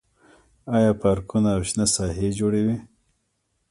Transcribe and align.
آیا 0.75 0.91
پارکونه 1.01 1.49
او 1.55 1.61
شنه 1.69 1.85
ساحې 1.95 2.27
جوړوي؟ 2.39 2.77